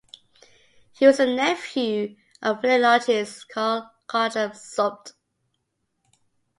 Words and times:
He 0.93 1.05
was 1.05 1.19
a 1.19 1.27
nephew 1.27 2.15
of 2.41 2.61
philologist 2.61 3.47
Karl 3.49 3.91
Gottlob 4.09 4.53
Zumpt. 4.53 5.13